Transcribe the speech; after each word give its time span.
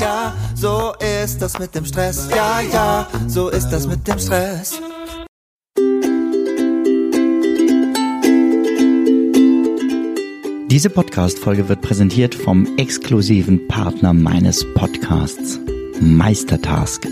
ja, 0.00 0.34
so 0.54 0.94
ist 1.24 1.40
das 1.40 1.58
mit 1.58 1.74
dem 1.74 1.84
Stress. 1.84 2.28
Ja, 2.30 2.60
ja, 2.60 3.08
so 3.26 3.48
ist 3.48 3.68
das 3.70 3.86
mit 3.86 4.06
dem 4.06 4.18
Stress. 4.18 4.80
Diese 10.68 10.90
Podcast-Folge 10.90 11.68
wird 11.68 11.80
präsentiert 11.80 12.34
vom 12.34 12.66
exklusiven 12.76 13.66
Partner 13.68 14.12
meines 14.12 14.64
Podcasts, 14.74 15.58
Meistertask. 16.00 17.06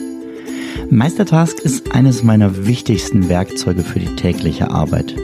Meistertask 0.90 1.60
ist 1.60 1.94
eines 1.94 2.22
meiner 2.22 2.66
wichtigsten 2.66 3.28
Werkzeuge 3.28 3.82
für 3.82 4.00
die 4.00 4.14
tägliche 4.16 4.70
Arbeit. 4.70 5.14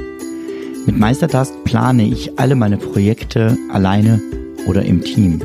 Mit 0.86 0.98
Meistertask 0.98 1.52
plane 1.64 2.04
ich 2.04 2.38
alle 2.38 2.54
meine 2.54 2.78
Projekte 2.78 3.58
alleine 3.70 4.22
oder 4.66 4.84
im 4.84 5.04
Team. 5.04 5.42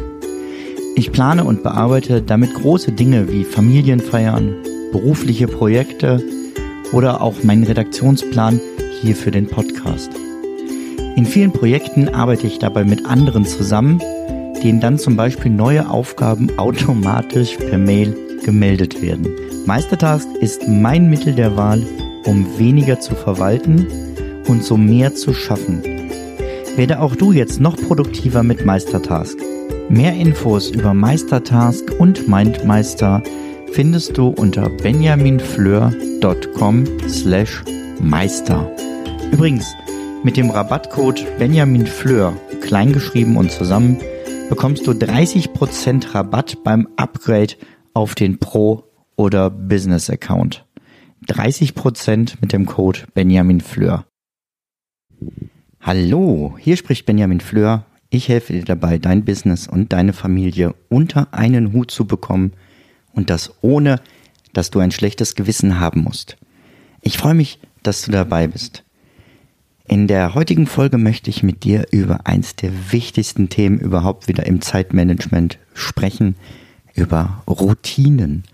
Ich 0.98 1.12
plane 1.12 1.43
und 1.43 1.62
bearbeite 1.62 2.21
damit 2.21 2.54
große 2.54 2.93
Dinge 2.93 3.30
wie 3.30 3.43
Familienfeiern, 3.43 4.56
berufliche 4.93 5.47
Projekte 5.47 6.24
oder 6.93 7.21
auch 7.21 7.43
meinen 7.43 7.65
Redaktionsplan 7.65 8.61
hier 9.01 9.18
für 9.18 9.32
den 9.32 9.47
Podcast. 9.47 10.10
In 11.18 11.25
vielen 11.25 11.51
Projekten 11.51 12.07
arbeite 12.07 12.47
ich 12.47 12.60
dabei 12.60 12.86
mit 12.86 13.06
anderen 13.06 13.46
zusammen, 13.46 14.00
denen 14.64 14.79
dann 14.79 14.97
zum 14.97 15.18
Beispiel 15.18 15.51
neue 15.51 15.89
Aufgaben 15.89 16.50
automatisch 16.57 17.57
per 17.57 17.78
Mail 17.78 18.15
gemeldet 18.46 19.01
werden. 19.01 19.28
Meistertask 19.65 20.29
ist 20.39 20.65
mein 20.68 21.09
Mittel 21.09 21.34
der 21.34 21.57
Wahl, 21.57 21.86
um 22.25 22.57
weniger 22.57 23.01
zu 23.01 23.15
verwalten 23.15 23.86
und 24.48 24.64
so 24.64 24.78
mehr 24.78 25.14
zu 25.14 25.34
schaffen. 25.34 25.82
Werde 26.78 27.01
auch 27.01 27.18
du 27.18 27.34
jetzt 27.34 27.59
noch 27.59 27.75
produktiver 27.75 28.43
mit 28.43 28.65
Meistertask. 28.65 29.37
Mehr 29.89 30.14
Infos 30.16 30.71
über 30.71 30.96
Meistertask 30.96 31.92
und 32.00 32.28
Mindmeister 32.28 33.22
findest 33.72 34.17
du 34.17 34.30
unter 34.30 34.67
benjaminfleur.com 34.70 36.86
slash 37.08 37.64
meister. 38.00 38.68
Übrigens, 39.32 39.72
mit 40.24 40.38
dem 40.38 40.50
Rabattcode 40.50 41.24
benjaminfleur, 41.38 42.36
kleingeschrieben 42.62 43.38
und 43.38 43.52
zusammen, 43.52 44.00
bekommst 44.50 44.88
du 44.88 44.92
30% 44.92 46.16
Rabatt 46.16 46.64
beim 46.64 46.88
Upgrade 46.98 47.54
auf 47.94 48.16
den 48.16 48.40
Pro- 48.40 48.86
oder 49.16 49.52
Business-Account. 49.52 50.66
30% 51.28 52.38
mit 52.42 52.54
dem 52.54 52.66
Code 52.66 53.02
Benjamin 53.14 53.62
Fleur. 53.62 54.08
Hallo, 55.80 56.56
hier 56.59 56.76
spricht 56.76 57.06
Benjamin 57.06 57.40
Fleur. 57.40 57.86
Ich 58.16 58.30
helfe 58.30 58.54
dir 58.54 58.64
dabei, 58.64 58.98
dein 58.98 59.26
Business 59.26 59.68
und 59.68 59.92
deine 59.92 60.14
Familie 60.14 60.74
unter 60.88 61.34
einen 61.34 61.74
Hut 61.74 61.92
zu 61.92 62.06
bekommen 62.06 62.54
und 63.12 63.30
das 63.30 63.52
ohne, 63.60 64.00
dass 64.54 64.72
du 64.72 64.80
ein 64.80 64.92
schlechtes 64.92 65.36
Gewissen 65.36 65.82
haben 65.82 66.04
musst. 66.04 66.38
Ich 67.02 67.18
freue 67.18 67.34
mich, 67.34 67.60
dass 67.84 68.04
du 68.04 68.12
dabei 68.14 68.48
bist. 68.48 68.86
In 69.86 70.08
der 70.08 70.34
heutigen 70.34 70.66
Folge 70.66 70.98
möchte 70.98 71.30
ich 71.30 71.44
mit 71.44 71.66
dir 71.66 71.88
über 71.92 72.26
eins 72.26 72.56
der 72.56 72.72
wichtigsten 72.94 73.50
Themen 73.50 73.80
überhaupt 73.80 74.30
wieder 74.30 74.46
im 74.46 74.62
Zeitmanagement 74.62 75.60
sprechen, 75.74 76.38
über 76.94 77.44
Routinen. 77.50 78.46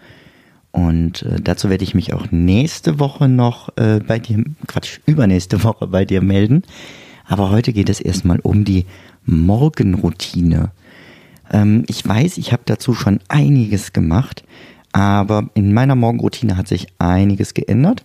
Und 0.72 1.22
äh, 1.22 1.40
dazu 1.40 1.70
werde 1.70 1.84
ich 1.84 1.94
mich 1.94 2.14
auch 2.14 2.32
nächste 2.32 3.00
Woche 3.00 3.30
noch 3.30 3.78
äh, 3.78 4.00
bei 4.00 4.18
dir, 4.18 4.44
Quatsch, 4.66 5.02
übernächste 5.06 5.64
Woche 5.64 5.86
bei 5.86 6.04
dir 6.04 6.24
melden. 6.24 6.64
Aber 7.26 7.50
heute 7.50 7.74
geht 7.74 7.90
es 7.90 8.00
erstmal 8.00 8.40
um 8.40 8.66
die 8.66 8.86
Morgenroutine. 9.26 10.72
Ähm, 11.52 11.84
ich 11.88 12.08
weiß, 12.08 12.38
ich 12.38 12.52
habe 12.52 12.64
dazu 12.66 12.94
schon 12.94 13.20
einiges 13.28 13.94
gemacht, 13.94 14.44
aber 14.92 15.50
in 15.54 15.74
meiner 15.74 15.96
Morgenroutine 15.96 16.58
hat 16.58 16.68
sich 16.68 16.88
einiges 17.00 17.54
geändert 17.54 18.04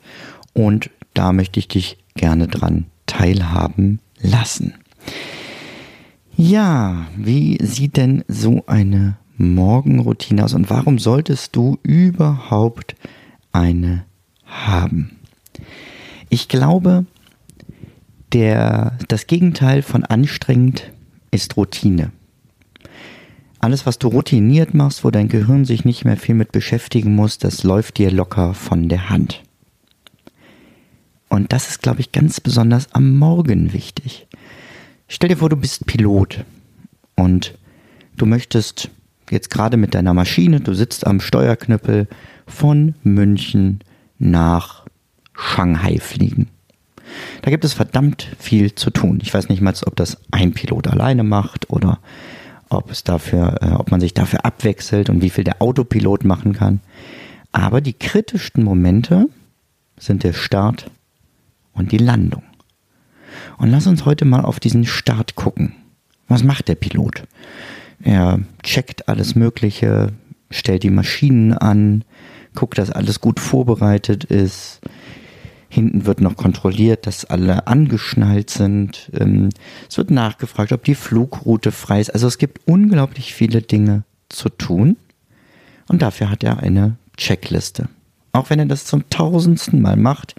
und 0.52 0.90
da 1.14 1.32
möchte 1.32 1.58
ich 1.58 1.68
dich 1.68 1.98
gerne 2.14 2.48
dran 2.48 2.86
teilhaben 3.06 4.00
lassen. 4.20 4.74
Ja, 6.36 7.06
wie 7.16 7.58
sieht 7.62 7.96
denn 7.96 8.22
so 8.28 8.64
eine 8.66 9.16
Morgenroutine 9.38 10.44
aus 10.44 10.54
und 10.54 10.68
warum 10.68 10.98
solltest 10.98 11.56
du 11.56 11.78
überhaupt 11.82 12.94
eine 13.52 14.04
haben? 14.44 15.18
Ich 16.28 16.48
glaube, 16.48 17.06
der, 18.32 18.98
das 19.08 19.26
Gegenteil 19.26 19.82
von 19.82 20.04
anstrengend 20.04 20.92
ist 21.30 21.56
Routine. 21.56 22.12
Alles, 23.58 23.86
was 23.86 23.98
du 23.98 24.08
routiniert 24.08 24.74
machst, 24.74 25.04
wo 25.04 25.10
dein 25.10 25.28
Gehirn 25.28 25.64
sich 25.64 25.84
nicht 25.84 26.04
mehr 26.04 26.16
viel 26.16 26.34
mit 26.34 26.52
beschäftigen 26.52 27.14
muss, 27.14 27.38
das 27.38 27.62
läuft 27.62 27.98
dir 27.98 28.10
locker 28.10 28.54
von 28.54 28.88
der 28.88 29.08
Hand. 29.08 29.42
Und 31.28 31.52
das 31.52 31.68
ist, 31.68 31.82
glaube 31.82 32.00
ich, 32.00 32.12
ganz 32.12 32.40
besonders 32.40 32.92
am 32.92 33.18
Morgen 33.18 33.72
wichtig. 33.72 34.26
Stell 35.08 35.28
dir 35.28 35.36
vor, 35.36 35.48
du 35.48 35.56
bist 35.56 35.86
Pilot 35.86 36.44
und 37.14 37.58
du 38.16 38.26
möchtest 38.26 38.90
jetzt 39.30 39.50
gerade 39.50 39.76
mit 39.76 39.94
deiner 39.94 40.14
Maschine, 40.14 40.60
du 40.60 40.74
sitzt 40.74 41.06
am 41.06 41.20
Steuerknüppel 41.20 42.08
von 42.46 42.94
München 43.02 43.80
nach 44.18 44.86
Shanghai 45.34 45.98
fliegen. 45.98 46.48
Da 47.42 47.50
gibt 47.50 47.64
es 47.64 47.72
verdammt 47.72 48.28
viel 48.38 48.74
zu 48.74 48.90
tun. 48.90 49.18
Ich 49.22 49.32
weiß 49.32 49.48
nicht 49.48 49.60
mal, 49.60 49.74
ob 49.86 49.96
das 49.96 50.18
ein 50.30 50.52
Pilot 50.52 50.88
alleine 50.88 51.22
macht 51.22 51.70
oder 51.70 52.00
ob 52.68 52.90
es 52.90 53.04
dafür, 53.04 53.58
äh, 53.62 53.72
ob 53.72 53.90
man 53.90 54.00
sich 54.00 54.14
dafür 54.14 54.44
abwechselt 54.44 55.10
und 55.10 55.22
wie 55.22 55.30
viel 55.30 55.44
der 55.44 55.62
Autopilot 55.62 56.24
machen 56.24 56.52
kann. 56.52 56.80
Aber 57.52 57.80
die 57.80 57.92
kritischsten 57.92 58.64
Momente 58.64 59.28
sind 59.98 60.24
der 60.24 60.32
Start 60.32 60.90
und 61.72 61.92
die 61.92 61.98
Landung. 61.98 62.42
Und 63.58 63.70
lass 63.70 63.86
uns 63.86 64.04
heute 64.04 64.24
mal 64.24 64.44
auf 64.44 64.60
diesen 64.60 64.84
Start 64.84 65.34
gucken. 65.34 65.74
Was 66.28 66.42
macht 66.42 66.68
der 66.68 66.74
Pilot? 66.74 67.24
Er 68.02 68.40
checkt 68.62 69.08
alles 69.08 69.34
Mögliche, 69.34 70.12
stellt 70.50 70.82
die 70.82 70.90
Maschinen 70.90 71.54
an, 71.54 72.04
guckt, 72.54 72.78
dass 72.78 72.90
alles 72.90 73.20
gut 73.20 73.40
vorbereitet 73.40 74.24
ist. 74.24 74.80
Hinten 75.68 76.06
wird 76.06 76.20
noch 76.20 76.36
kontrolliert, 76.36 77.06
dass 77.06 77.24
alle 77.24 77.66
angeschnallt 77.66 78.50
sind. 78.50 79.10
Ähm, 79.18 79.50
es 79.88 79.98
wird 79.98 80.10
nachgefragt, 80.10 80.72
ob 80.72 80.84
die 80.84 80.94
Flugroute 80.94 81.72
frei 81.72 82.00
ist. 82.00 82.10
Also 82.10 82.26
es 82.26 82.38
gibt 82.38 82.60
unglaublich 82.66 83.34
viele 83.34 83.62
Dinge 83.62 84.04
zu 84.28 84.48
tun. 84.48 84.96
Und 85.88 86.02
dafür 86.02 86.30
hat 86.30 86.44
er 86.44 86.60
eine 86.60 86.96
Checkliste. 87.16 87.88
Auch 88.32 88.50
wenn 88.50 88.58
er 88.58 88.66
das 88.66 88.84
zum 88.84 89.08
tausendsten 89.10 89.80
Mal 89.80 89.96
macht, 89.96 90.34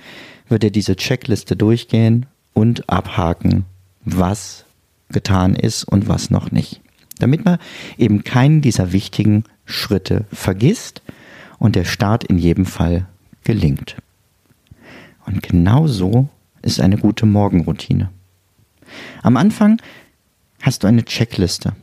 wird 0.50 0.64
er 0.64 0.70
diese 0.72 0.96
Checkliste 0.96 1.56
durchgehen 1.56 2.26
und 2.54 2.90
abhaken, 2.90 3.66
was 4.06 4.66
getan 5.10 5.56
ist 5.56 5.84
und 5.84 6.08
was 6.08 6.30
noch 6.30 6.52
nicht 6.52 6.82
damit 7.20 7.46
man 7.46 7.58
eben 7.98 8.24
keinen 8.24 8.62
dieser 8.62 8.92
wichtigen 8.92 9.44
Schritte 9.66 10.26
vergisst 10.32 11.02
und 11.60 11.76
der 11.76 11.86
Start 11.86 12.24
in 12.24 12.38
jedem 12.38 12.66
Fall 12.66 13.06
gelingt. 13.44 13.98
Und 15.48 15.64
genau 15.64 15.88
so 15.88 16.28
ist 16.62 16.82
eine 16.82 16.98
gute 16.98 17.26
Morgenroutine. 17.26 18.10
Am 19.24 19.38
Anfang 19.38 19.82
hast 20.62 20.84
du 20.84 20.88
eine 20.88 21.06
Checkliste 21.06 21.74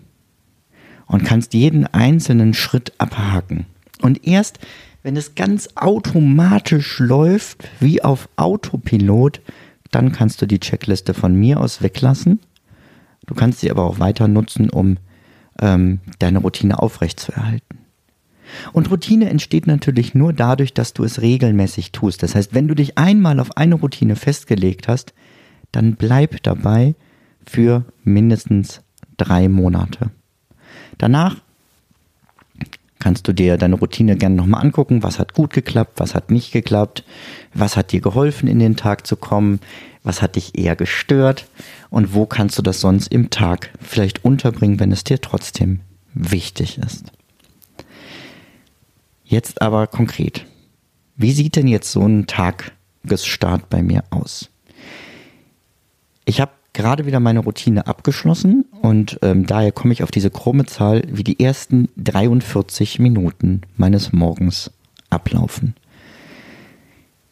und 1.07 1.25
kannst 1.25 1.55
jeden 1.55 1.87
einzelnen 1.87 2.55
Schritt 2.55 2.93
abhaken. 2.99 3.67
Und 4.03 4.27
erst 4.27 4.59
wenn 5.03 5.17
es 5.17 5.35
ganz 5.35 5.69
automatisch 5.75 6.99
läuft, 6.99 7.69
wie 7.81 8.03
auf 8.03 8.29
Autopilot, 8.37 9.41
dann 9.91 10.13
kannst 10.13 10.41
du 10.41 10.47
die 10.47 10.61
Checkliste 10.61 11.13
von 11.13 11.35
mir 11.35 11.61
aus 11.61 11.83
weglassen. 11.83 12.41
Du 13.27 13.35
kannst 13.35 13.61
sie 13.61 13.71
aber 13.71 13.85
auch 13.85 13.99
weiter 13.99 14.29
nutzen, 14.29 14.71
um 14.71 14.97
ähm, 15.61 16.01
deine 16.19 16.39
Routine 16.39 16.79
aufrechtzuerhalten. 16.79 17.84
Und 18.73 18.91
Routine 18.91 19.31
entsteht 19.31 19.67
natürlich 19.67 20.15
nur 20.15 20.33
dadurch, 20.33 20.75
dass 20.75 20.93
du 20.93 21.05
es 21.05 21.21
regelmäßig 21.21 21.93
tust. 21.93 22.23
Das 22.23 22.35
heißt, 22.35 22.55
wenn 22.55 22.69
du 22.69 22.75
dich 22.75 22.99
einmal 22.99 23.41
auf 23.41 23.57
eine 23.57 23.77
Routine 23.77 24.17
festgelegt 24.17 24.89
hast, 24.89 25.15
dann 25.73 25.97
bleib 25.97 26.43
dabei 26.43 26.95
für 27.47 27.85
mindestens 28.05 28.81
drei 29.17 29.49
Monate. 29.49 30.11
Danach 30.99 31.37
kannst 32.99 33.29
du 33.29 33.35
dir 33.35 33.59
deine 33.59 33.75
Routine 33.75 34.17
gerne 34.17 34.35
nochmal 34.35 34.63
angucken, 34.63 35.03
was 35.03 35.19
hat 35.19 35.35
gut 35.35 35.53
geklappt, 35.53 36.01
was 36.01 36.15
hat 36.15 36.31
nicht 36.31 36.53
geklappt, 36.53 37.05
was 37.53 37.77
hat 37.77 37.93
dir 37.93 38.01
geholfen, 38.01 38.49
in 38.49 38.59
den 38.59 38.77
Tag 38.77 39.07
zu 39.07 39.17
kommen, 39.17 39.61
was 40.03 40.23
hat 40.23 40.37
dich 40.37 40.57
eher 40.57 40.75
gestört 40.75 41.47
und 41.91 42.15
wo 42.15 42.25
kannst 42.25 42.57
du 42.57 42.63
das 42.63 42.81
sonst 42.81 43.09
im 43.09 43.29
Tag 43.31 43.71
vielleicht 43.81 44.25
unterbringen, 44.25 44.81
wenn 44.81 44.93
es 44.93 45.05
dir 45.05 45.21
trotzdem 45.21 45.81
wichtig 46.15 46.79
ist. 46.79 47.13
Jetzt 49.25 49.63
aber 49.63 49.87
konkret. 49.87 50.47
Wie 51.17 51.33
sieht 51.33 51.57
denn 51.57 51.67
jetzt 51.67 51.91
so 51.91 52.07
ein 52.07 52.27
Tagesstart 52.27 53.71
bei 53.71 53.83
mir 53.83 54.05
aus? 54.11 54.51
Ich 56.25 56.41
habe 56.41 56.53
gerade 56.73 57.07
wieder 57.07 57.21
meine 57.21 57.41
Routine 57.41 57.87
abgeschlossen 57.87 58.67
und 58.83 59.19
ähm, 59.23 59.47
daher 59.47 59.73
komme 59.73 59.93
ich 59.93 60.03
auf 60.03 60.11
diese 60.11 60.31
krumme 60.31 60.67
Zahl, 60.67 61.03
wie 61.07 61.25
die 61.25 61.41
ersten 61.41 61.89
43 61.97 62.99
Minuten 62.99 63.63
meines 63.77 64.13
Morgens 64.13 64.71
ablaufen. 65.09 65.75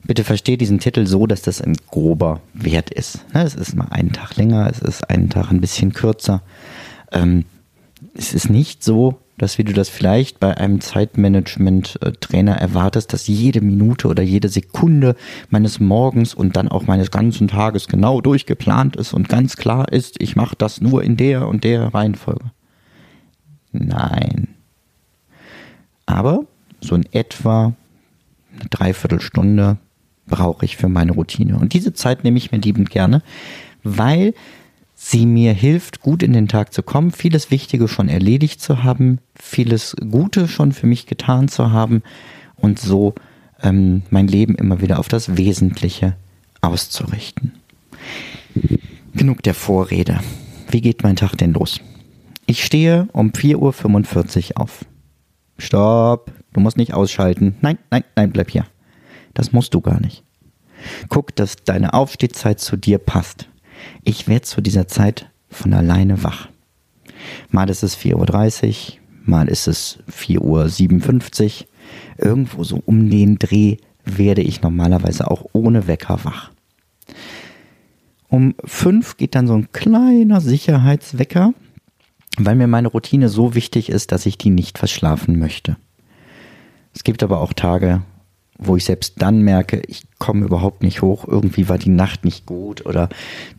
Bitte 0.05 0.25
versteht 0.25 0.61
diesen 0.61 0.81
Titel 0.81 1.06
so, 1.06 1.27
dass 1.27 1.43
das 1.43 1.61
ein 1.61 1.77
grober 1.91 2.41
Wert 2.55 2.91
ist. 2.91 3.25
Ne, 3.35 3.43
es 3.43 3.55
ist 3.55 3.77
mal 3.77 3.88
einen 3.91 4.12
Tag 4.12 4.37
länger, 4.37 4.69
es 4.71 4.81
ist 4.81 5.09
einen 5.09 5.29
Tag 5.29 5.50
ein 5.50 5.61
bisschen 5.61 5.93
kürzer. 5.93 6.43
Ähm, 7.12 7.45
es 8.15 8.35
ist 8.35 8.50
nicht 8.50 8.83
so, 8.83 9.19
dass 9.43 9.59
wie 9.59 9.65
du 9.65 9.73
das 9.73 9.89
vielleicht 9.89 10.39
bei 10.39 10.56
einem 10.56 10.81
Zeitmanagement-Trainer 10.81 12.55
erwartest, 12.55 13.12
dass 13.12 13.27
jede 13.27 13.61
Minute 13.61 14.06
oder 14.06 14.23
jede 14.23 14.49
Sekunde 14.49 15.17
meines 15.50 15.81
Morgens 15.81 16.33
und 16.33 16.55
dann 16.55 16.69
auch 16.69 16.87
meines 16.87 17.11
ganzen 17.11 17.49
Tages 17.49 17.89
genau 17.89 18.21
durchgeplant 18.21 18.94
ist 18.94 19.12
und 19.12 19.29
ganz 19.29 19.56
klar 19.56 19.91
ist, 19.91 20.23
ich 20.23 20.37
mache 20.37 20.55
das 20.56 20.81
nur 20.81 21.03
in 21.03 21.17
der 21.17 21.49
und 21.49 21.65
der 21.65 21.93
Reihenfolge. 21.93 22.53
Nein. 23.73 24.47
Aber 26.06 26.45
so 26.81 26.95
in 26.95 27.06
etwa 27.11 27.73
eine 28.55 28.69
Dreiviertelstunde 28.71 29.77
brauche 30.29 30.65
ich 30.65 30.77
für 30.77 30.88
meine 30.88 31.11
Routine. 31.11 31.56
Und 31.59 31.73
diese 31.73 31.93
Zeit 31.95 32.23
nehme 32.23 32.38
ich 32.38 32.53
mir 32.53 32.59
liebend 32.59 32.91
gerne, 32.91 33.25
weil 33.83 34.35
sie 35.04 35.26
mir 35.26 35.52
hilft, 35.52 36.00
gut 36.00 36.22
in 36.22 36.32
den 36.32 36.46
Tag 36.46 36.72
zu 36.72 36.82
kommen, 36.84 37.10
vieles 37.10 37.50
Wichtige 37.50 37.88
schon 37.88 38.08
erledigt 38.08 38.60
zu 38.60 38.84
haben, 38.84 39.19
vieles 39.34 39.96
Gute 40.10 40.46
schon 40.46 40.70
für 40.70 40.87
mich 40.87 41.06
getan 41.06 41.49
zu 41.49 41.72
haben 41.72 42.02
und 42.54 42.78
so 42.78 43.14
ähm, 43.62 44.02
mein 44.10 44.28
Leben 44.28 44.54
immer 44.54 44.81
wieder 44.81 45.00
auf 45.00 45.08
das 45.08 45.37
Wesentliche 45.37 46.14
auszurichten. 46.60 47.52
Genug 49.12 49.43
der 49.43 49.54
Vorrede. 49.54 50.20
Wie 50.70 50.81
geht 50.81 51.02
mein 51.02 51.16
Tag 51.16 51.34
denn 51.34 51.52
los? 51.52 51.81
Ich 52.46 52.64
stehe 52.64 53.08
um 53.12 53.31
4.45 53.31 54.50
Uhr 54.50 54.60
auf. 54.60 54.84
Stopp, 55.58 56.31
du 56.52 56.60
musst 56.60 56.76
nicht 56.76 56.94
ausschalten. 56.94 57.56
Nein, 57.60 57.78
nein, 57.90 58.04
nein, 58.14 58.31
bleib 58.31 58.50
hier. 58.50 58.66
Das 59.34 59.52
musst 59.52 59.75
du 59.75 59.81
gar 59.81 60.00
nicht. 60.00 60.22
Guck, 61.08 61.34
dass 61.34 61.56
deine 61.56 61.93
Aufstehzeit 61.93 62.60
zu 62.60 62.76
dir 62.76 62.99
passt. 62.99 63.49
Ich 64.05 64.29
werde 64.29 64.43
zu 64.43 64.61
dieser 64.61 64.88
Zeit 64.88 65.31
von 65.49 65.73
alleine 65.73 66.23
wach. 66.23 66.49
Mal 67.50 67.70
ist 67.70 67.82
es 67.82 67.96
4.30 67.96 68.93
Uhr, 68.93 68.99
mal 69.25 69.49
ist 69.49 69.69
es 69.69 69.99
4.57 70.11 70.40
Uhr. 71.62 71.67
Irgendwo 72.19 72.64
so 72.64 72.82
um 72.84 73.11
den 73.11 73.38
Dreh 73.38 73.76
werde 74.05 74.43
ich 74.43 74.62
normalerweise 74.62 75.31
auch 75.31 75.46
ohne 75.52 75.87
Wecker 75.87 76.20
wach. 76.25 76.50
Um 78.29 78.55
5 78.64 79.19
geht 79.19 79.34
dann 79.34 79.46
so 79.46 79.55
ein 79.55 79.70
kleiner 79.73 80.40
Sicherheitswecker, 80.40 81.52
weil 82.38 82.56
mir 82.56 82.67
meine 82.67 82.88
Routine 82.88 83.28
so 83.28 83.55
wichtig 83.55 83.90
ist, 83.90 84.11
dass 84.11 84.26
ich 84.26 84.38
die 84.38 84.50
nicht 84.50 84.78
verschlafen 84.78 85.38
möchte. 85.38 85.76
Es 86.94 87.05
gibt 87.05 87.23
aber 87.23 87.40
auch 87.40 87.52
Tage, 87.52 88.02
wo 88.67 88.76
ich 88.76 88.85
selbst 88.85 89.14
dann 89.19 89.43
merke, 89.43 89.82
ich 89.87 90.03
komme 90.19 90.44
überhaupt 90.44 90.82
nicht 90.82 91.03
hoch, 91.03 91.26
irgendwie 91.26 91.69
war 91.69 91.79
die 91.79 91.91
Nacht 91.91 92.25
nicht 92.25 92.47
gut 92.47 92.87
oder 92.87 93.09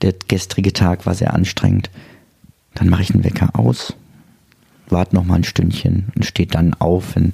der 0.02 0.14
gestrige 0.28 0.74
Tag 0.74 1.06
war 1.06 1.16
sehr 1.16 1.34
anstrengend, 1.34 1.90
dann 2.76 2.90
mache 2.90 3.04
ich 3.04 3.14
einen 3.14 3.24
Wecker 3.24 3.50
aus, 3.54 3.96
warte 4.90 5.16
noch 5.16 5.26
mal 5.26 5.36
ein 5.36 5.44
Stündchen 5.44 6.12
und 6.16 6.26
steht 6.26 6.56
dann 6.56 6.74
auf, 6.74 7.16
wenn 7.16 7.34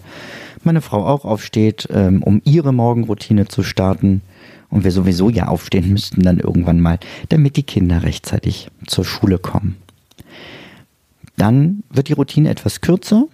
meine 0.63 0.81
Frau 0.81 1.06
auch 1.06 1.25
aufsteht, 1.25 1.88
ähm, 1.92 2.24
um 2.24 2.42
ihre 2.44 2.74
Morgenroutine 2.74 3.48
zu 3.48 3.63
starten. 3.63 4.21
Und 4.69 4.83
wir 4.83 4.92
sowieso 4.92 5.30
ja 5.30 5.48
aufstehen 5.48 5.92
müssten 5.92 6.21
dann 6.21 6.39
irgendwann 6.39 6.80
mal, 6.80 7.00
damit 7.30 7.57
die 7.57 7.63
Kinder 7.63 8.04
rechtzeitig 8.04 8.69
zur 8.86 9.04
Schule 9.04 9.39
kommen. 9.39 9.77
Dann 11.38 11.83
wird 11.89 12.10
die 12.10 12.13
Routine 12.13 12.50
etwas 12.50 12.81
kürzer 12.81 13.25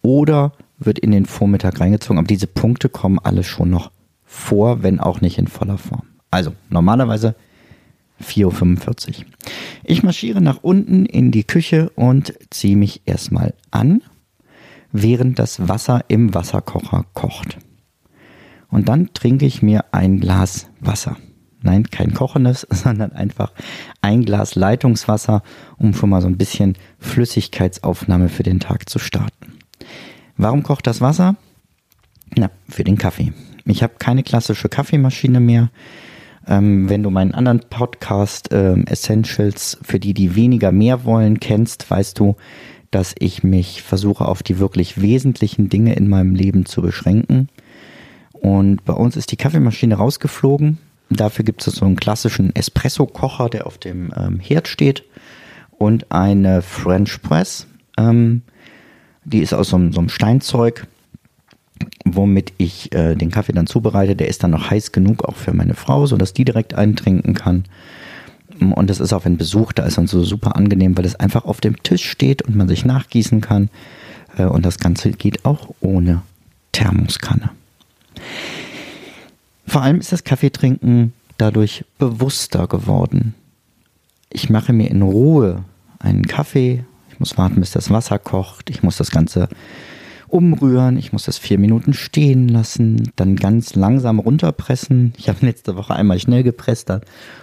oder 0.00 0.52
wird 0.80 0.98
in 0.98 1.12
den 1.12 1.26
Vormittag 1.26 1.78
reingezogen, 1.80 2.18
aber 2.18 2.26
diese 2.26 2.46
Punkte 2.46 2.88
kommen 2.88 3.18
alle 3.18 3.44
schon 3.44 3.70
noch 3.70 3.92
vor, 4.24 4.82
wenn 4.82 4.98
auch 4.98 5.20
nicht 5.20 5.38
in 5.38 5.46
voller 5.46 5.78
Form. 5.78 6.02
Also 6.30 6.52
normalerweise 6.68 7.34
4.45 8.22 9.08
Uhr. 9.08 9.24
Ich 9.84 10.02
marschiere 10.02 10.40
nach 10.40 10.58
unten 10.62 11.06
in 11.06 11.30
die 11.30 11.44
Küche 11.44 11.90
und 11.90 12.34
ziehe 12.50 12.76
mich 12.76 13.02
erstmal 13.06 13.54
an, 13.70 14.02
während 14.92 15.38
das 15.38 15.68
Wasser 15.68 16.04
im 16.08 16.34
Wasserkocher 16.34 17.06
kocht. 17.14 17.58
Und 18.68 18.88
dann 18.88 19.12
trinke 19.14 19.46
ich 19.46 19.62
mir 19.62 19.84
ein 19.92 20.20
Glas 20.20 20.68
Wasser. 20.80 21.16
Nein, 21.62 21.90
kein 21.90 22.14
kochendes, 22.14 22.66
sondern 22.70 23.12
einfach 23.12 23.52
ein 24.00 24.24
Glas 24.24 24.54
Leitungswasser, 24.54 25.42
um 25.76 25.92
schon 25.94 26.10
mal 26.10 26.22
so 26.22 26.28
ein 26.28 26.38
bisschen 26.38 26.76
Flüssigkeitsaufnahme 26.98 28.28
für 28.28 28.42
den 28.42 28.60
Tag 28.60 28.88
zu 28.88 28.98
starten. 28.98 29.39
Warum 30.42 30.62
kocht 30.62 30.86
das 30.86 31.02
Wasser? 31.02 31.36
Na, 32.34 32.50
für 32.66 32.82
den 32.82 32.96
Kaffee. 32.96 33.34
Ich 33.66 33.82
habe 33.82 33.96
keine 33.98 34.22
klassische 34.22 34.70
Kaffeemaschine 34.70 35.38
mehr. 35.38 35.68
Ähm, 36.46 36.88
wenn 36.88 37.02
du 37.02 37.10
meinen 37.10 37.34
anderen 37.34 37.60
Podcast 37.60 38.48
ähm, 38.50 38.86
Essentials, 38.86 39.76
für 39.82 40.00
die, 40.00 40.14
die 40.14 40.36
weniger 40.36 40.72
mehr 40.72 41.04
wollen, 41.04 41.40
kennst, 41.40 41.90
weißt 41.90 42.18
du, 42.18 42.36
dass 42.90 43.14
ich 43.18 43.44
mich 43.44 43.82
versuche, 43.82 44.24
auf 44.24 44.42
die 44.42 44.58
wirklich 44.58 45.02
wesentlichen 45.02 45.68
Dinge 45.68 45.92
in 45.94 46.08
meinem 46.08 46.34
Leben 46.34 46.64
zu 46.64 46.80
beschränken. 46.80 47.50
Und 48.32 48.82
bei 48.86 48.94
uns 48.94 49.18
ist 49.18 49.32
die 49.32 49.36
Kaffeemaschine 49.36 49.96
rausgeflogen. 49.96 50.78
Dafür 51.10 51.44
gibt 51.44 51.66
es 51.66 51.74
so 51.74 51.84
einen 51.84 51.96
klassischen 51.96 52.56
Espresso-Kocher, 52.56 53.50
der 53.50 53.66
auf 53.66 53.76
dem 53.76 54.10
ähm, 54.16 54.40
Herd 54.40 54.68
steht 54.68 55.04
und 55.76 56.10
eine 56.10 56.62
French 56.62 57.20
Press. 57.20 57.66
Ähm, 57.98 58.40
die 59.24 59.40
ist 59.40 59.52
aus 59.52 59.70
so 59.70 59.76
einem, 59.76 59.92
so 59.92 60.00
einem 60.00 60.08
Steinzeug, 60.08 60.86
womit 62.04 62.52
ich 62.58 62.92
äh, 62.94 63.14
den 63.14 63.30
Kaffee 63.30 63.52
dann 63.52 63.66
zubereite. 63.66 64.16
Der 64.16 64.28
ist 64.28 64.42
dann 64.42 64.50
noch 64.50 64.70
heiß 64.70 64.92
genug 64.92 65.24
auch 65.24 65.36
für 65.36 65.52
meine 65.52 65.74
Frau, 65.74 66.06
sodass 66.06 66.32
die 66.32 66.44
direkt 66.44 66.74
eintrinken 66.74 67.34
kann. 67.34 67.64
Und 68.60 68.90
das 68.90 69.00
ist 69.00 69.12
auch, 69.12 69.24
wenn 69.24 69.38
Besuch 69.38 69.72
da 69.72 69.84
ist, 69.84 69.96
dann 69.96 70.06
so 70.06 70.22
super 70.22 70.56
angenehm, 70.56 70.96
weil 70.96 71.06
es 71.06 71.14
einfach 71.14 71.44
auf 71.44 71.60
dem 71.60 71.82
Tisch 71.82 72.04
steht 72.04 72.42
und 72.42 72.56
man 72.56 72.68
sich 72.68 72.84
nachgießen 72.84 73.40
kann. 73.40 73.70
Äh, 74.36 74.44
und 74.44 74.64
das 74.66 74.78
Ganze 74.78 75.12
geht 75.12 75.44
auch 75.44 75.70
ohne 75.80 76.22
Thermoskanne. 76.72 77.50
Vor 79.66 79.82
allem 79.82 80.00
ist 80.00 80.12
das 80.12 80.24
Kaffeetrinken 80.24 81.12
dadurch 81.38 81.84
bewusster 81.98 82.66
geworden. 82.66 83.34
Ich 84.28 84.50
mache 84.50 84.72
mir 84.72 84.90
in 84.90 85.02
Ruhe 85.02 85.64
einen 85.98 86.26
Kaffee 86.26 86.84
muss 87.20 87.38
warten, 87.38 87.60
bis 87.60 87.70
das 87.70 87.90
Wasser 87.90 88.18
kocht. 88.18 88.70
Ich 88.70 88.82
muss 88.82 88.96
das 88.96 89.10
Ganze 89.10 89.48
umrühren. 90.30 90.96
Ich 90.96 91.12
muss 91.12 91.24
das 91.24 91.38
vier 91.38 91.58
Minuten 91.58 91.92
stehen 91.92 92.48
lassen. 92.48 93.10
Dann 93.16 93.36
ganz 93.36 93.74
langsam 93.74 94.18
runterpressen. 94.18 95.12
Ich 95.16 95.28
habe 95.28 95.44
letzte 95.44 95.76
Woche 95.76 95.94
einmal 95.94 96.18
schnell 96.18 96.42
gepresst. 96.42 96.88
Da 96.88 97.00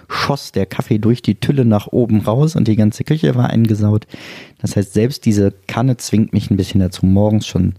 schoss 0.10 0.51
der 0.51 0.65
Kaffee 0.65 0.98
durch 0.98 1.22
die 1.22 1.36
Tülle 1.36 1.65
nach 1.65 1.88
oben 1.88 2.22
raus 2.22 2.55
und 2.55 2.67
die 2.67 2.75
ganze 2.75 3.03
Küche 3.03 3.36
war 3.36 3.50
eingesaut. 3.50 4.07
Das 4.60 4.75
heißt, 4.75 4.93
selbst 4.93 5.25
diese 5.25 5.53
Kanne 5.67 5.98
zwingt 5.98 6.34
mich 6.34 6.50
ein 6.50 6.57
bisschen 6.57 6.79
dazu, 6.79 7.05
morgens 7.05 7.46
schon 7.46 7.75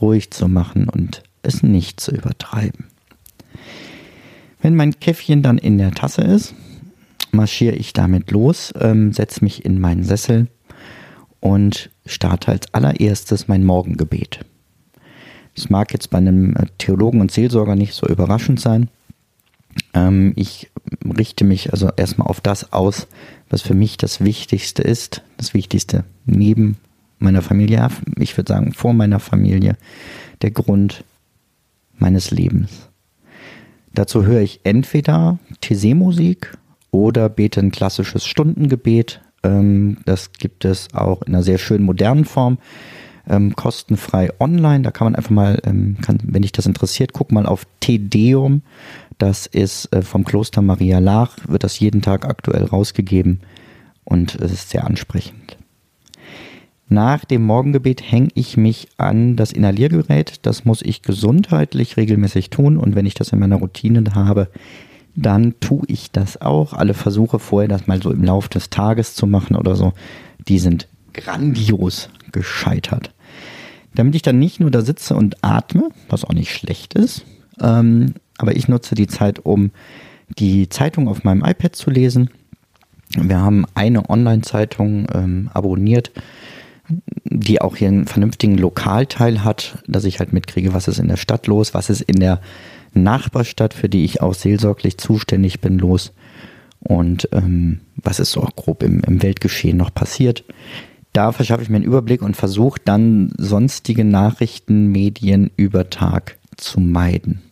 ruhig 0.00 0.30
zu 0.30 0.48
machen 0.48 0.88
und 0.88 1.22
es 1.42 1.62
nicht 1.62 2.00
zu 2.00 2.12
übertreiben. 2.12 2.86
Wenn 4.60 4.76
mein 4.76 4.98
Käffchen 5.00 5.42
dann 5.42 5.58
in 5.58 5.76
der 5.76 5.90
Tasse 5.90 6.22
ist, 6.22 6.54
marschiere 7.32 7.74
ich 7.74 7.92
damit 7.92 8.30
los, 8.30 8.72
ähm, 8.78 9.12
setze 9.12 9.42
mich 9.42 9.64
in 9.64 9.80
meinen 9.80 10.04
Sessel 10.04 10.46
und 11.42 11.90
starte 12.06 12.52
als 12.52 12.72
allererstes 12.72 13.48
mein 13.48 13.64
Morgengebet. 13.64 14.40
Das 15.54 15.68
mag 15.68 15.92
jetzt 15.92 16.08
bei 16.08 16.18
einem 16.18 16.54
äh, 16.56 16.66
Theologen 16.78 17.20
und 17.20 17.32
Seelsorger 17.32 17.74
nicht 17.74 17.94
so 17.94 18.06
überraschend 18.06 18.60
sein. 18.60 18.88
Ähm, 19.92 20.32
ich 20.36 20.70
richte 21.04 21.44
mich 21.44 21.72
also 21.72 21.90
erstmal 21.96 22.28
auf 22.28 22.40
das 22.40 22.72
aus, 22.72 23.08
was 23.50 23.60
für 23.60 23.74
mich 23.74 23.96
das 23.96 24.22
Wichtigste 24.22 24.82
ist. 24.82 25.22
Das 25.36 25.52
Wichtigste 25.52 26.04
neben 26.24 26.76
meiner 27.18 27.42
Familie, 27.42 27.88
ich 28.18 28.36
würde 28.36 28.52
sagen 28.52 28.72
vor 28.72 28.94
meiner 28.94 29.18
Familie, 29.18 29.76
der 30.42 30.52
Grund 30.52 31.04
meines 31.98 32.30
Lebens. 32.30 32.88
Dazu 33.94 34.24
höre 34.24 34.40
ich 34.40 34.60
entweder 34.62 35.38
TC-Musik 35.60 36.56
oder 36.92 37.28
bete 37.28 37.60
ein 37.60 37.72
klassisches 37.72 38.24
Stundengebet 38.24 39.20
ähm, 39.42 39.98
das 40.04 40.32
gibt 40.32 40.64
es 40.64 40.88
auch 40.94 41.22
in 41.22 41.34
einer 41.34 41.42
sehr 41.42 41.58
schönen 41.58 41.84
modernen 41.84 42.24
Form. 42.24 42.58
Ähm, 43.28 43.54
kostenfrei 43.54 44.30
online. 44.40 44.82
Da 44.82 44.90
kann 44.90 45.06
man 45.06 45.14
einfach 45.14 45.30
mal, 45.30 45.60
ähm, 45.64 45.96
kann, 46.02 46.18
wenn 46.24 46.42
dich 46.42 46.52
das 46.52 46.66
interessiert, 46.66 47.12
guck 47.12 47.30
mal 47.30 47.46
auf 47.46 47.66
Tedeum. 47.80 48.62
Das 49.18 49.46
ist 49.46 49.92
äh, 49.92 50.02
vom 50.02 50.24
Kloster 50.24 50.62
Maria 50.62 50.98
Lach, 50.98 51.36
wird 51.46 51.62
das 51.62 51.78
jeden 51.78 52.02
Tag 52.02 52.24
aktuell 52.24 52.64
rausgegeben 52.64 53.40
und 54.04 54.34
es 54.36 54.50
ist 54.50 54.70
sehr 54.70 54.84
ansprechend. 54.84 55.56
Nach 56.88 57.24
dem 57.24 57.44
Morgengebet 57.44 58.02
hänge 58.02 58.28
ich 58.34 58.56
mich 58.56 58.88
an 58.98 59.36
das 59.36 59.52
Inhaliergerät. 59.52 60.40
Das 60.42 60.64
muss 60.64 60.82
ich 60.82 61.02
gesundheitlich 61.02 61.96
regelmäßig 61.96 62.50
tun 62.50 62.76
und 62.76 62.96
wenn 62.96 63.06
ich 63.06 63.14
das 63.14 63.32
in 63.32 63.38
meiner 63.38 63.56
Routine 63.56 64.04
habe, 64.14 64.48
dann 65.14 65.54
tue 65.60 65.82
ich 65.88 66.10
das 66.10 66.40
auch. 66.40 66.72
Alle 66.72 66.94
Versuche 66.94 67.38
vorher, 67.38 67.68
das 67.68 67.86
mal 67.86 68.02
so 68.02 68.10
im 68.10 68.24
Laufe 68.24 68.48
des 68.48 68.70
Tages 68.70 69.14
zu 69.14 69.26
machen 69.26 69.56
oder 69.56 69.76
so, 69.76 69.92
die 70.48 70.58
sind 70.58 70.88
grandios 71.12 72.08
gescheitert. 72.32 73.12
Damit 73.94 74.14
ich 74.14 74.22
dann 74.22 74.38
nicht 74.38 74.60
nur 74.60 74.70
da 74.70 74.80
sitze 74.80 75.14
und 75.14 75.36
atme, 75.44 75.90
was 76.08 76.24
auch 76.24 76.32
nicht 76.32 76.52
schlecht 76.52 76.94
ist, 76.94 77.24
ähm, 77.60 78.14
aber 78.38 78.56
ich 78.56 78.68
nutze 78.68 78.94
die 78.94 79.06
Zeit, 79.06 79.44
um 79.44 79.70
die 80.38 80.68
Zeitung 80.70 81.08
auf 81.08 81.24
meinem 81.24 81.44
iPad 81.44 81.76
zu 81.76 81.90
lesen. 81.90 82.30
Wir 83.14 83.40
haben 83.40 83.66
eine 83.74 84.08
Online-Zeitung 84.08 85.06
ähm, 85.12 85.50
abonniert, 85.52 86.10
die 87.24 87.60
auch 87.60 87.76
hier 87.76 87.88
einen 87.88 88.06
vernünftigen 88.06 88.56
Lokalteil 88.56 89.44
hat, 89.44 89.78
dass 89.86 90.04
ich 90.04 90.18
halt 90.18 90.32
mitkriege, 90.32 90.72
was 90.72 90.88
ist 90.88 90.98
in 90.98 91.08
der 91.08 91.18
Stadt 91.18 91.46
los, 91.46 91.74
was 91.74 91.90
ist 91.90 92.00
in 92.00 92.16
der 92.16 92.40
Nachbarstadt, 92.94 93.74
für 93.74 93.88
die 93.88 94.04
ich 94.04 94.20
auch 94.20 94.34
seelsorglich 94.34 94.98
zuständig 94.98 95.60
bin, 95.60 95.78
los 95.78 96.12
und 96.80 97.28
ähm, 97.32 97.80
was 97.96 98.20
ist 98.20 98.32
so 98.32 98.42
auch 98.42 98.56
grob 98.56 98.82
im, 98.82 99.00
im 99.00 99.22
Weltgeschehen 99.22 99.76
noch 99.76 99.94
passiert. 99.94 100.44
Da 101.12 101.32
verschaffe 101.32 101.62
ich 101.62 101.68
mir 101.68 101.76
einen 101.76 101.84
Überblick 101.84 102.22
und 102.22 102.36
versuche 102.36 102.80
dann 102.84 103.32
sonstige 103.36 104.04
Nachrichtenmedien 104.04 105.50
über 105.56 105.90
Tag 105.90 106.38
zu 106.56 106.80
meiden. 106.80 107.42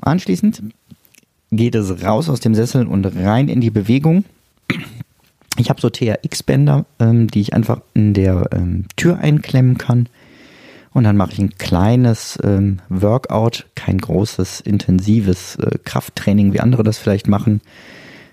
Anschließend 0.00 0.62
geht 1.52 1.74
es 1.76 2.02
raus 2.02 2.28
aus 2.28 2.40
dem 2.40 2.54
Sessel 2.54 2.86
und 2.86 3.04
rein 3.04 3.48
in 3.48 3.60
die 3.60 3.70
Bewegung. 3.70 4.24
Ich 5.58 5.70
habe 5.70 5.80
so 5.80 5.90
THX-Bänder, 5.90 6.86
ähm, 6.98 7.28
die 7.28 7.40
ich 7.40 7.54
einfach 7.54 7.82
in 7.94 8.14
der 8.14 8.48
ähm, 8.52 8.86
Tür 8.96 9.18
einklemmen 9.18 9.78
kann. 9.78 10.08
Und 10.92 11.04
dann 11.04 11.16
mache 11.16 11.32
ich 11.32 11.38
ein 11.38 11.56
kleines 11.56 12.38
ähm, 12.42 12.80
Workout, 12.88 13.66
kein 13.74 13.98
großes, 13.98 14.60
intensives 14.60 15.56
äh, 15.56 15.78
Krafttraining, 15.84 16.52
wie 16.52 16.60
andere 16.60 16.82
das 16.82 16.98
vielleicht 16.98 17.28
machen. 17.28 17.62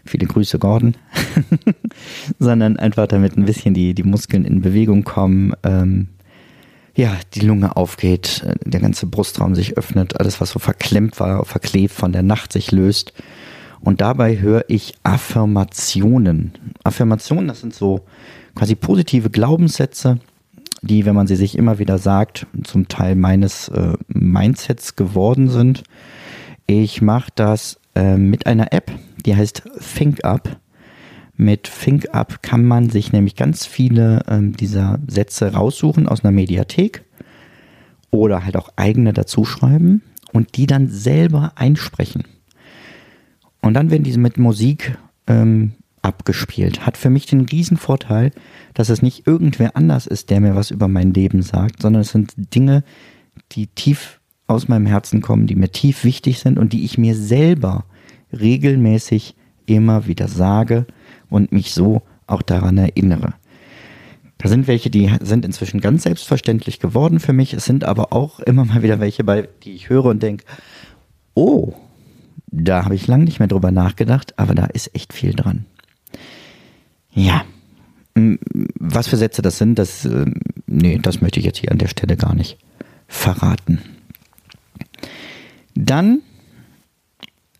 Viele 0.06 0.28
Grüße, 0.28 0.60
Gordon. 0.60 0.96
Sondern 2.39 2.78
einfach 2.78 3.08
damit 3.08 3.38
ein 3.38 3.46
bisschen 3.46 3.74
die, 3.74 3.94
die 3.94 4.04
Muskeln 4.04 4.44
in 4.44 4.62
Bewegung 4.62 5.04
kommen. 5.04 5.54
Ähm, 5.63 6.10
ja, 6.96 7.18
die 7.34 7.42
Lunge 7.42 7.78
aufgeht, 7.78 8.44
äh, 8.46 8.56
der 8.66 8.82
ganze 8.82 9.06
Brustraum 9.06 9.56
sich 9.56 9.78
öffnet, 9.78 10.20
alles, 10.20 10.42
was 10.42 10.50
so 10.50 10.60
verklemmt 10.60 11.20
war, 11.20 11.46
verklebt 11.46 11.94
von 11.94 12.12
der 12.12 12.24
Nacht 12.24 12.51
sich 12.51 12.72
löst. 12.72 13.13
Und 13.80 14.01
dabei 14.01 14.39
höre 14.39 14.66
ich 14.68 14.96
Affirmationen. 15.04 16.51
Affirmationen, 16.84 17.48
das 17.48 17.62
sind 17.62 17.74
so 17.74 18.01
quasi 18.56 18.75
positive 18.75 19.30
Glaubenssätze, 19.30 20.20
die, 20.81 21.05
wenn 21.05 21.15
man 21.15 21.27
sie 21.27 21.36
sich 21.36 21.57
immer 21.57 21.79
wieder 21.79 21.98
sagt, 21.98 22.48
zum 22.63 22.88
Teil 22.88 23.15
meines 23.15 23.69
äh, 23.69 23.93
Mindsets 24.07 24.95
geworden 24.95 25.50
sind. 25.50 25.83
Ich 26.67 27.01
mache 27.01 27.31
das 27.36 27.79
äh, 27.95 28.17
mit 28.17 28.45
einer 28.45 28.71
App, 28.74 28.91
die 29.25 29.36
heißt 29.36 29.63
ThinkUp. 29.79 30.57
Mit 31.36 31.63
ThinkUp 31.63 32.41
kann 32.41 32.65
man 32.65 32.89
sich 32.89 33.12
nämlich 33.12 33.36
ganz 33.36 33.65
viele 33.65 34.24
ähm, 34.27 34.55
dieser 34.55 35.00
Sätze 35.07 35.53
raussuchen 35.53 36.07
aus 36.07 36.24
einer 36.24 36.31
Mediathek 36.31 37.03
oder 38.12 38.43
halt 38.43 38.57
auch 38.57 38.69
eigene 38.75 39.13
dazuschreiben 39.13 40.01
und 40.33 40.57
die 40.57 40.67
dann 40.67 40.88
selber 40.88 41.53
einsprechen. 41.55 42.24
Und 43.62 43.74
dann 43.74 43.89
werden 43.89 44.03
diese 44.03 44.19
mit 44.19 44.38
Musik 44.38 44.98
ähm, 45.27 45.74
abgespielt. 46.01 46.86
Hat 46.86 46.98
für 46.98 47.10
mich 47.10 47.25
den 47.25 47.41
riesen 47.41 47.77
Vorteil, 47.77 48.32
dass 48.74 48.89
es 48.89 49.01
nicht 49.01 49.27
irgendwer 49.27 49.75
anders 49.75 50.08
ist, 50.08 50.29
der 50.29 50.39
mir 50.39 50.56
was 50.56 50.72
über 50.72 50.88
mein 50.88 51.13
Leben 51.13 51.41
sagt, 51.41 51.82
sondern 51.82 52.01
es 52.01 52.10
sind 52.12 52.34
Dinge, 52.56 52.84
die 53.51 53.68
tief 53.68 54.20
aus 54.48 54.68
meinem 54.68 54.86
Herzen 54.86 55.22
kommen, 55.22 55.48
die 55.48 55.56
mir 55.56 55.72
tief 55.72 56.03
wichtig 56.03 56.39
sind 56.39 56.58
und 56.58 56.74
die 56.74 56.84
ich 56.84 56.98
mir 56.98 57.15
selber 57.15 57.86
regelmäßig 58.32 59.36
immer 59.65 60.08
wieder 60.08 60.27
sage 60.27 60.86
und 61.29 61.51
mich 61.51 61.74
so 61.74 62.01
auch 62.27 62.41
daran 62.41 62.77
erinnere. 62.77 63.34
Da 64.38 64.48
sind 64.48 64.68
welche, 64.68 64.89
die 64.89 65.12
sind 65.22 65.46
inzwischen 65.46 65.82
ganz 65.82 66.03
selbstverständlich 66.03 66.79
geworden 66.79 67.20
für 67.20 67.34
mich. 67.34 67.53
Es 67.53 67.65
sind 67.65 67.84
aber 67.84 68.13
auch 68.13 68.39
immer 68.39 68.65
mal 68.65 68.82
wieder 68.82 69.00
welche 69.00 69.24
bei, 69.24 69.50
die 69.63 69.74
ich 69.74 69.89
höre 69.89 70.06
und 70.06 70.24
denke, 70.24 70.46
oh, 71.34 71.74
da 72.48 72.86
habe 72.86 72.96
ich 72.96 73.06
lange 73.06 73.25
nicht 73.25 73.39
mehr 73.39 73.48
drüber 73.48 73.72
nachgedacht, 73.72 74.39
aber 74.39 74.56
da 74.56 74.65
ist 74.65 74.96
echt 74.96 75.13
viel 75.13 75.34
dran. 75.34 75.65
Ja. 77.13 77.44
Was 78.16 79.08
für 79.08 79.18
Sätze 79.18 79.42
das 79.42 79.58
sind, 79.58 79.75
das, 79.80 80.06
äh, 80.06 80.25
nee, 80.68 81.00
das 81.01 81.22
möchte 81.22 81.39
ich 81.39 81.46
jetzt 81.46 81.60
hier 81.60 81.72
an 81.72 81.78
der 81.78 81.88
Stelle 81.88 82.18
gar 82.18 82.36
nicht 82.36 82.58
verraten. 83.08 83.80
Dann 85.75 86.22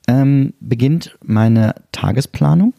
ähm, 0.08 0.54
beginnt 0.60 1.18
meine 1.24 1.76
Tagesplanung. 1.92 2.74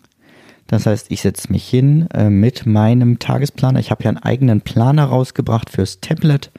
Das 0.66 0.86
heißt, 0.86 1.10
ich 1.10 1.22
setze 1.22 1.50
mich 1.50 1.68
hin 1.68 2.06
äh, 2.14 2.30
mit 2.30 2.66
meinem 2.66 3.18
Tagesplaner. 3.18 3.80
Ich 3.80 3.90
habe 3.90 4.04
ja 4.04 4.10
einen 4.10 4.18
eigenen 4.18 4.60
Planer 4.60 5.04
rausgebracht 5.04 5.70
fürs 5.70 6.00
Tablet. 6.00 6.50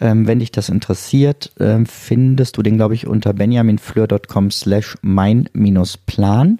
Ähm, 0.00 0.26
wenn 0.26 0.40
dich 0.40 0.52
das 0.52 0.68
interessiert, 0.68 1.52
äh, 1.60 1.84
findest 1.84 2.56
du 2.56 2.62
den, 2.62 2.76
glaube 2.76 2.94
ich, 2.94 3.06
unter 3.06 3.32
benjaminfleur.com 3.32 4.50
slash 4.50 4.96
mein-plan. 5.02 6.58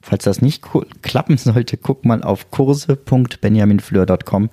Falls 0.00 0.24
das 0.24 0.40
nicht 0.40 0.62
klappen 1.02 1.36
sollte, 1.36 1.76
guck 1.76 2.04
mal 2.04 2.22
auf 2.22 2.50
kurse.benjaminfleur.com. 2.50 4.50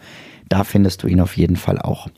Da 0.50 0.64
findest 0.64 1.04
du 1.04 1.08
ihn 1.08 1.22
auf 1.22 1.38
jeden 1.38 1.56
Fall 1.56 1.80
auch. 1.80 2.10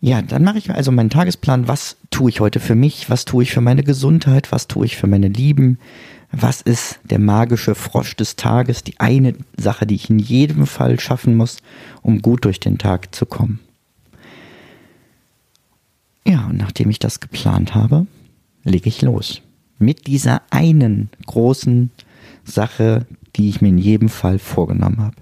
Ja, 0.00 0.22
dann 0.22 0.44
mache 0.44 0.58
ich 0.58 0.70
also 0.70 0.92
meinen 0.92 1.10
Tagesplan. 1.10 1.68
Was 1.68 1.96
tue 2.10 2.30
ich 2.30 2.40
heute 2.40 2.60
für 2.60 2.74
mich? 2.74 3.10
Was 3.10 3.24
tue 3.24 3.42
ich 3.42 3.52
für 3.52 3.60
meine 3.60 3.82
Gesundheit? 3.82 4.52
Was 4.52 4.68
tue 4.68 4.86
ich 4.86 4.96
für 4.96 5.06
meine 5.06 5.28
Lieben? 5.28 5.78
Was 6.32 6.60
ist 6.60 6.98
der 7.04 7.18
magische 7.18 7.74
Frosch 7.74 8.16
des 8.16 8.36
Tages? 8.36 8.84
Die 8.84 9.00
eine 9.00 9.34
Sache, 9.56 9.86
die 9.86 9.94
ich 9.94 10.10
in 10.10 10.18
jedem 10.18 10.66
Fall 10.66 11.00
schaffen 11.00 11.36
muss, 11.36 11.58
um 12.02 12.20
gut 12.20 12.44
durch 12.44 12.60
den 12.60 12.78
Tag 12.78 13.14
zu 13.14 13.26
kommen. 13.26 13.60
Ja, 16.26 16.46
und 16.46 16.58
nachdem 16.58 16.90
ich 16.90 16.98
das 16.98 17.20
geplant 17.20 17.74
habe, 17.74 18.06
lege 18.64 18.88
ich 18.88 19.02
los 19.02 19.42
mit 19.78 20.06
dieser 20.06 20.42
einen 20.50 21.10
großen 21.26 21.90
Sache, 22.44 23.06
die 23.36 23.48
ich 23.48 23.60
mir 23.60 23.68
in 23.68 23.78
jedem 23.78 24.08
Fall 24.08 24.38
vorgenommen 24.38 24.98
habe. 25.00 25.16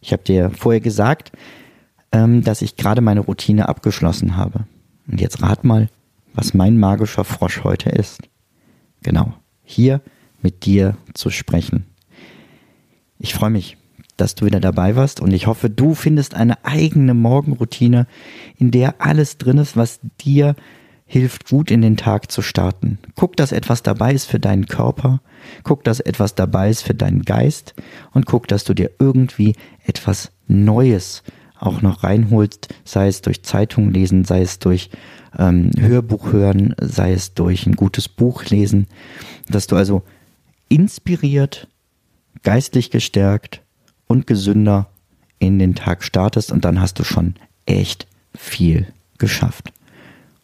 Ich 0.00 0.12
habe 0.12 0.22
dir 0.22 0.50
vorher 0.50 0.80
gesagt, 0.80 1.32
ähm, 2.12 2.42
dass 2.42 2.62
ich 2.62 2.76
gerade 2.76 3.00
meine 3.00 3.20
Routine 3.20 3.68
abgeschlossen 3.68 4.36
habe. 4.36 4.66
Und 5.08 5.20
jetzt 5.20 5.42
rat 5.42 5.64
mal, 5.64 5.88
was 6.34 6.54
mein 6.54 6.78
magischer 6.78 7.24
Frosch 7.24 7.64
heute 7.64 7.90
ist. 7.90 8.20
Genau, 9.02 9.34
hier 9.64 10.00
mit 10.42 10.64
dir 10.64 10.96
zu 11.14 11.30
sprechen. 11.30 11.86
Ich 13.18 13.34
freue 13.34 13.50
mich, 13.50 13.76
dass 14.16 14.34
du 14.34 14.46
wieder 14.46 14.60
dabei 14.60 14.96
warst 14.96 15.20
und 15.20 15.32
ich 15.32 15.46
hoffe, 15.46 15.70
du 15.70 15.94
findest 15.94 16.34
eine 16.34 16.64
eigene 16.64 17.14
Morgenroutine, 17.14 18.06
in 18.56 18.70
der 18.70 19.00
alles 19.00 19.38
drin 19.38 19.58
ist, 19.58 19.76
was 19.76 20.00
dir 20.20 20.54
hilft 21.06 21.48
gut 21.48 21.70
in 21.70 21.82
den 21.82 21.96
Tag 21.96 22.30
zu 22.30 22.42
starten. 22.42 22.98
Guck, 23.14 23.36
dass 23.36 23.52
etwas 23.52 23.82
dabei 23.82 24.12
ist 24.12 24.26
für 24.26 24.40
deinen 24.40 24.66
Körper, 24.66 25.20
guck, 25.62 25.84
dass 25.84 26.00
etwas 26.00 26.34
dabei 26.34 26.68
ist 26.68 26.82
für 26.82 26.94
deinen 26.94 27.22
Geist 27.22 27.74
und 28.12 28.26
guck, 28.26 28.48
dass 28.48 28.64
du 28.64 28.74
dir 28.74 28.90
irgendwie 28.98 29.54
etwas 29.84 30.32
Neues 30.48 31.22
auch 31.58 31.80
noch 31.80 32.02
reinholst, 32.02 32.68
sei 32.84 33.06
es 33.06 33.22
durch 33.22 33.44
Zeitung 33.44 33.90
lesen, 33.92 34.24
sei 34.24 34.42
es 34.42 34.58
durch 34.58 34.90
ähm, 35.38 35.70
Hörbuch 35.78 36.32
hören, 36.32 36.74
sei 36.80 37.12
es 37.12 37.34
durch 37.34 37.66
ein 37.66 37.76
gutes 37.76 38.08
Buch 38.08 38.44
lesen, 38.44 38.88
dass 39.48 39.66
du 39.68 39.76
also 39.76 40.02
inspiriert, 40.68 41.68
geistlich 42.42 42.90
gestärkt 42.90 43.62
und 44.06 44.26
gesünder 44.26 44.88
in 45.38 45.58
den 45.58 45.74
Tag 45.74 46.02
startest 46.02 46.50
und 46.50 46.64
dann 46.64 46.80
hast 46.80 46.98
du 46.98 47.04
schon 47.04 47.34
echt 47.64 48.06
viel 48.34 48.86
geschafft. 49.18 49.72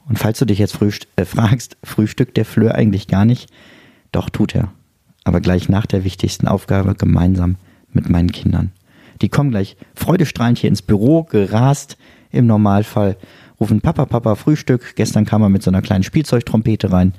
Und 0.08 0.18
falls 0.18 0.38
du 0.38 0.44
dich 0.44 0.58
jetzt 0.58 0.74
frühst 0.74 1.06
äh, 1.16 1.24
fragst, 1.24 1.76
frühstückt 1.82 2.36
der 2.36 2.44
Fleur 2.44 2.74
eigentlich 2.74 3.06
gar 3.08 3.24
nicht? 3.24 3.50
Doch 4.10 4.30
tut 4.30 4.54
er. 4.54 4.72
Aber 5.24 5.40
gleich 5.40 5.68
nach 5.68 5.86
der 5.86 6.04
wichtigsten 6.04 6.48
Aufgabe 6.48 6.94
gemeinsam 6.94 7.56
mit 7.92 8.08
meinen 8.08 8.32
Kindern. 8.32 8.72
Die 9.20 9.28
kommen 9.28 9.50
gleich 9.50 9.76
freudestrahlend 9.94 10.58
hier 10.58 10.68
ins 10.68 10.82
Büro, 10.82 11.22
gerast 11.22 11.96
im 12.30 12.46
Normalfall, 12.46 13.16
rufen 13.60 13.80
Papa, 13.80 14.06
Papa, 14.06 14.34
Frühstück. 14.34 14.96
Gestern 14.96 15.24
kam 15.24 15.42
er 15.42 15.48
mit 15.48 15.62
so 15.62 15.70
einer 15.70 15.82
kleinen 15.82 16.02
Spielzeugtrompete 16.02 16.90
rein. 16.90 17.14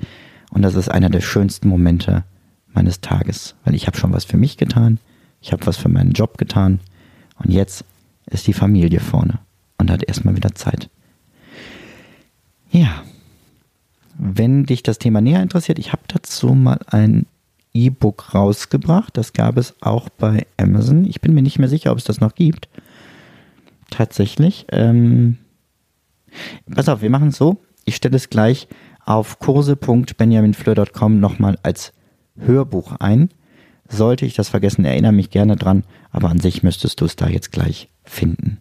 Und 0.50 0.62
das 0.62 0.74
ist 0.74 0.90
einer 0.90 1.08
der 1.08 1.22
schönsten 1.22 1.68
Momente 1.68 2.24
meines 2.74 3.00
Tages, 3.00 3.54
weil 3.64 3.74
ich 3.74 3.86
habe 3.86 3.96
schon 3.96 4.12
was 4.12 4.24
für 4.24 4.36
mich 4.36 4.56
getan, 4.56 4.98
ich 5.40 5.52
habe 5.52 5.66
was 5.66 5.76
für 5.76 5.88
meinen 5.88 6.12
Job 6.12 6.38
getan 6.38 6.80
und 7.42 7.50
jetzt 7.50 7.84
ist 8.26 8.46
die 8.46 8.52
Familie 8.52 9.00
vorne 9.00 9.38
und 9.78 9.90
hat 9.90 10.02
erstmal 10.02 10.36
wieder 10.36 10.54
Zeit. 10.54 10.90
Ja, 12.74 13.04
wenn 14.18 14.64
dich 14.66 14.82
das 14.82 14.98
Thema 14.98 15.20
näher 15.20 15.40
interessiert, 15.40 15.78
ich 15.78 15.92
habe 15.92 16.02
dazu 16.08 16.54
mal 16.54 16.80
ein 16.88 17.26
E-Book 17.72 18.34
rausgebracht. 18.34 19.16
Das 19.16 19.32
gab 19.32 19.56
es 19.58 19.76
auch 19.80 20.08
bei 20.08 20.44
Amazon. 20.56 21.04
Ich 21.04 21.20
bin 21.20 21.34
mir 21.34 21.42
nicht 21.42 21.60
mehr 21.60 21.68
sicher, 21.68 21.92
ob 21.92 21.98
es 21.98 22.04
das 22.04 22.20
noch 22.20 22.34
gibt. 22.34 22.68
Tatsächlich. 23.90 24.66
Ähm, 24.72 25.38
pass 26.74 26.88
auf, 26.88 27.00
wir 27.00 27.10
machen 27.10 27.28
es 27.28 27.36
so. 27.36 27.58
Ich 27.84 27.94
stelle 27.94 28.16
es 28.16 28.28
gleich 28.28 28.66
auf 29.04 29.38
kurse.benjaminfleur.com 29.38 31.20
nochmal 31.20 31.56
als 31.62 31.92
Hörbuch 32.36 32.96
ein. 32.98 33.28
Sollte 33.88 34.26
ich 34.26 34.34
das 34.34 34.48
vergessen, 34.48 34.84
erinnere 34.84 35.12
mich 35.12 35.30
gerne 35.30 35.54
dran, 35.54 35.84
aber 36.10 36.28
an 36.28 36.40
sich 36.40 36.64
müsstest 36.64 37.00
du 37.00 37.04
es 37.04 37.14
da 37.14 37.28
jetzt 37.28 37.52
gleich 37.52 37.88
finden. 38.02 38.58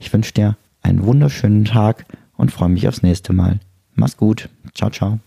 Ich 0.00 0.12
wünsche 0.12 0.32
dir 0.32 0.56
einen 0.82 1.04
wunderschönen 1.06 1.64
Tag 1.64 2.06
und 2.36 2.52
freue 2.52 2.68
mich 2.68 2.88
aufs 2.88 3.02
nächste 3.02 3.32
Mal. 3.32 3.60
Mach's 3.94 4.16
gut. 4.16 4.48
Ciao, 4.74 4.90
ciao. 4.90 5.18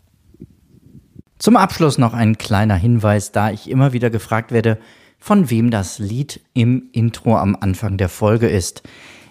Zum 1.37 1.57
Abschluss 1.57 1.97
noch 1.97 2.13
ein 2.13 2.37
kleiner 2.37 2.75
Hinweis, 2.75 3.31
da 3.31 3.51
ich 3.51 3.69
immer 3.69 3.93
wieder 3.93 4.09
gefragt 4.09 4.51
werde, 4.51 4.77
von 5.19 5.49
wem 5.49 5.71
das 5.71 5.99
Lied 5.99 6.41
im 6.53 6.89
Intro 6.91 7.37
am 7.37 7.57
Anfang 7.59 7.97
der 7.97 8.09
Folge 8.09 8.47
ist. 8.47 8.83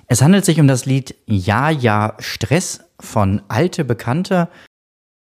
Es 0.07 0.23
handelt 0.23 0.45
sich 0.45 0.61
um 0.61 0.69
das 0.69 0.87
Lied 0.87 1.14
Ja, 1.26 1.71
ja, 1.71 2.14
Stress 2.19 2.85
von 3.00 3.43
Alte 3.49 3.85
Bekannte 3.85 4.49